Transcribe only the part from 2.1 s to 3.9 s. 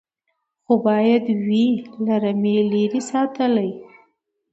رمې لیري ساتلی